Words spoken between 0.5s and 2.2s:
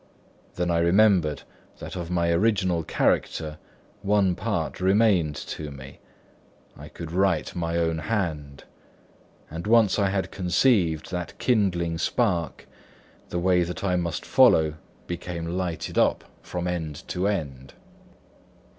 Then I remembered that of